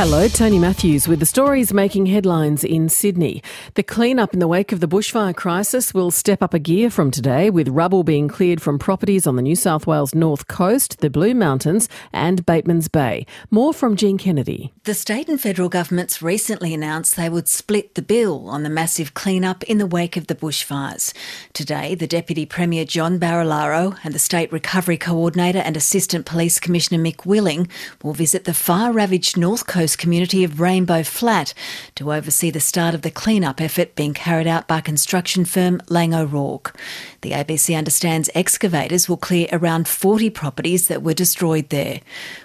Hello, 0.00 0.26
Tony 0.28 0.58
Matthews 0.58 1.06
with 1.06 1.20
the 1.20 1.26
stories 1.26 1.74
making 1.74 2.06
headlines 2.06 2.64
in 2.64 2.88
Sydney. 2.88 3.42
The 3.74 3.82
clean-up 3.82 4.32
in 4.32 4.38
the 4.38 4.48
wake 4.48 4.72
of 4.72 4.80
the 4.80 4.88
bushfire 4.88 5.36
crisis 5.36 5.92
will 5.92 6.10
step 6.10 6.42
up 6.42 6.54
a 6.54 6.58
gear 6.58 6.88
from 6.88 7.10
today, 7.10 7.50
with 7.50 7.68
rubble 7.68 8.02
being 8.02 8.26
cleared 8.26 8.62
from 8.62 8.78
properties 8.78 9.26
on 9.26 9.36
the 9.36 9.42
New 9.42 9.54
South 9.54 9.86
Wales 9.86 10.14
North 10.14 10.48
Coast, 10.48 11.00
the 11.00 11.10
Blue 11.10 11.34
Mountains, 11.34 11.86
and 12.14 12.46
Batemans 12.46 12.90
Bay. 12.90 13.26
More 13.50 13.74
from 13.74 13.94
Jean 13.94 14.16
Kennedy. 14.16 14.72
The 14.84 14.94
state 14.94 15.28
and 15.28 15.38
federal 15.38 15.68
governments 15.68 16.22
recently 16.22 16.72
announced 16.72 17.14
they 17.14 17.28
would 17.28 17.46
split 17.46 17.94
the 17.94 18.00
bill 18.00 18.48
on 18.48 18.62
the 18.62 18.70
massive 18.70 19.12
clean-up 19.12 19.64
in 19.64 19.76
the 19.76 19.84
wake 19.84 20.16
of 20.16 20.28
the 20.28 20.34
bushfires. 20.34 21.12
Today, 21.52 21.94
the 21.94 22.06
Deputy 22.06 22.46
Premier 22.46 22.86
John 22.86 23.20
Barilaro 23.20 23.98
and 24.02 24.14
the 24.14 24.18
State 24.18 24.50
Recovery 24.50 24.96
Coordinator 24.96 25.58
and 25.58 25.76
Assistant 25.76 26.24
Police 26.24 26.58
Commissioner 26.58 27.02
Mick 27.04 27.26
Willing 27.26 27.68
will 28.02 28.14
visit 28.14 28.44
the 28.44 28.54
fire-ravaged 28.54 29.36
North 29.36 29.66
Coast 29.66 29.89
community 29.96 30.44
of 30.44 30.60
Rainbow 30.60 31.02
Flat 31.02 31.54
to 31.94 32.12
oversee 32.12 32.50
the 32.50 32.60
start 32.60 32.94
of 32.94 33.02
the 33.02 33.10
clean-up 33.10 33.60
effort 33.60 33.94
being 33.94 34.14
carried 34.14 34.46
out 34.46 34.68
by 34.68 34.80
construction 34.80 35.44
firm 35.44 35.80
Laing 35.88 36.14
O'Rourke. 36.14 36.76
The 37.22 37.32
ABC 37.32 37.76
understands 37.76 38.30
excavators 38.34 39.08
will 39.08 39.16
clear 39.16 39.48
around 39.52 39.88
40 39.88 40.30
properties 40.30 40.88
that 40.88 41.02
were 41.02 41.14
destroyed 41.14 41.68
there. 41.68 42.00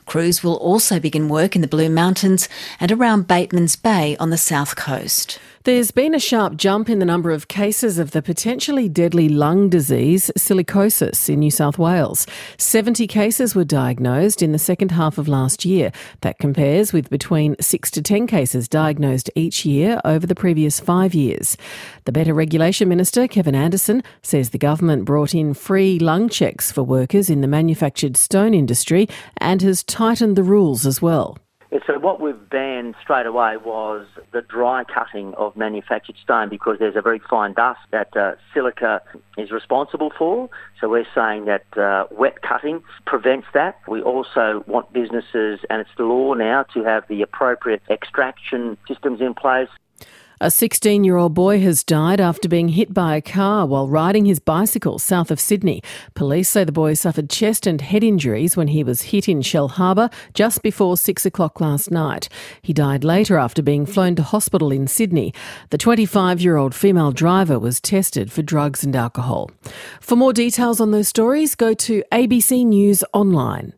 Crews 0.05 0.43
will 0.43 0.55
also 0.55 0.99
begin 0.99 1.29
work 1.29 1.55
in 1.55 1.61
the 1.61 1.67
Blue 1.67 1.89
Mountains 1.89 2.49
and 2.79 2.91
around 2.91 3.27
Batemans 3.27 3.81
Bay 3.81 4.17
on 4.17 4.29
the 4.29 4.37
south 4.37 4.75
coast. 4.75 5.39
There's 5.65 5.89
been 5.89 6.13
a 6.13 6.19
sharp 6.19 6.57
jump 6.57 6.91
in 6.91 6.99
the 6.99 7.07
number 7.07 7.31
of 7.31 7.47
cases 7.47 7.97
of 7.97 8.11
the 8.11 8.21
potentially 8.21 8.87
deadly 8.87 9.27
lung 9.27 9.67
disease, 9.67 10.29
silicosis, 10.37 11.27
in 11.27 11.39
New 11.39 11.49
South 11.49 11.79
Wales. 11.79 12.27
70 12.59 13.07
cases 13.07 13.55
were 13.55 13.63
diagnosed 13.63 14.43
in 14.43 14.51
the 14.51 14.59
second 14.59 14.91
half 14.91 15.17
of 15.17 15.27
last 15.27 15.65
year. 15.65 15.91
That 16.21 16.37
compares 16.37 16.93
with 16.93 17.09
between 17.09 17.55
6 17.59 17.89
to 17.89 18.03
10 18.03 18.27
cases 18.27 18.67
diagnosed 18.67 19.31
each 19.33 19.65
year 19.65 19.99
over 20.05 20.27
the 20.27 20.35
previous 20.35 20.79
five 20.79 21.15
years. 21.15 21.57
The 22.03 22.11
Better 22.11 22.35
Regulation 22.35 22.87
Minister, 22.87 23.27
Kevin 23.27 23.55
Anderson, 23.55 24.03
says 24.21 24.51
the 24.51 24.59
government 24.59 25.05
brought 25.05 25.33
in 25.33 25.55
free 25.55 25.97
lung 25.97 26.29
checks 26.29 26.71
for 26.71 26.83
workers 26.83 27.27
in 27.27 27.41
the 27.41 27.47
manufactured 27.47 28.17
stone 28.17 28.53
industry 28.53 29.09
and 29.37 29.63
has 29.63 29.83
tightened 29.83 30.35
the 30.35 30.43
rules 30.43 30.85
as 30.85 31.01
well. 31.01 31.39
So 31.87 31.99
what 31.99 32.21
we've 32.21 32.49
banned 32.49 32.95
straight 33.01 33.25
away 33.25 33.57
was 33.57 34.05
the 34.31 34.41
dry 34.41 34.83
cutting 34.83 35.33
of 35.33 35.55
manufactured 35.55 36.15
stone 36.23 36.49
because 36.49 36.77
there's 36.79 36.95
a 36.95 37.01
very 37.01 37.19
fine 37.19 37.53
dust 37.53 37.79
that 37.91 38.15
uh, 38.15 38.33
silica 38.53 39.01
is 39.37 39.51
responsible 39.51 40.11
for. 40.17 40.49
So 40.79 40.89
we're 40.89 41.07
saying 41.13 41.45
that 41.45 41.65
uh, 41.77 42.05
wet 42.11 42.41
cutting 42.41 42.83
prevents 43.05 43.47
that. 43.53 43.79
We 43.87 44.01
also 44.01 44.63
want 44.67 44.93
businesses, 44.93 45.59
and 45.69 45.81
it's 45.81 45.89
the 45.97 46.03
law 46.03 46.33
now, 46.33 46.63
to 46.73 46.83
have 46.83 47.07
the 47.07 47.21
appropriate 47.21 47.81
extraction 47.89 48.77
systems 48.87 49.19
in 49.19 49.33
place. 49.33 49.69
A 50.41 50.51
16 50.51 51.05
year 51.05 51.15
old 51.15 51.33
boy 51.33 51.61
has 51.61 51.81
died 51.81 52.19
after 52.19 52.49
being 52.49 52.67
hit 52.67 52.93
by 52.93 53.15
a 53.15 53.21
car 53.21 53.65
while 53.65 53.87
riding 53.87 54.25
his 54.25 54.39
bicycle 54.39 54.99
south 54.99 55.31
of 55.31 55.39
Sydney. 55.39 55.81
Police 56.13 56.49
say 56.49 56.65
the 56.65 56.73
boy 56.73 56.93
suffered 56.93 57.29
chest 57.29 57.65
and 57.65 57.79
head 57.79 58.03
injuries 58.03 58.57
when 58.57 58.67
he 58.67 58.83
was 58.83 59.13
hit 59.13 59.29
in 59.29 59.39
Shellharbour 59.39 60.11
just 60.33 60.61
before 60.61 60.97
6 60.97 61.25
o'clock 61.25 61.61
last 61.61 61.89
night. 61.89 62.27
He 62.61 62.73
died 62.73 63.05
later 63.05 63.37
after 63.37 63.61
being 63.61 63.85
flown 63.85 64.15
to 64.15 64.23
hospital 64.23 64.73
in 64.73 64.87
Sydney. 64.87 65.33
The 65.69 65.77
25 65.77 66.41
year 66.41 66.57
old 66.57 66.75
female 66.75 67.13
driver 67.13 67.57
was 67.57 67.79
tested 67.79 68.29
for 68.29 68.41
drugs 68.41 68.83
and 68.83 68.93
alcohol. 68.93 69.51
For 70.01 70.17
more 70.17 70.33
details 70.33 70.81
on 70.81 70.91
those 70.91 71.07
stories, 71.07 71.55
go 71.55 71.73
to 71.73 72.03
ABC 72.11 72.65
News 72.65 73.05
Online. 73.13 73.71